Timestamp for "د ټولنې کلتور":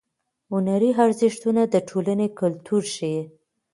1.73-2.83